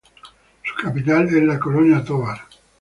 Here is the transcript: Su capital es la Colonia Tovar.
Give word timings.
Su 0.63 0.81
capital 0.83 1.27
es 1.27 1.43
la 1.43 1.59
Colonia 1.59 2.03
Tovar. 2.03 2.39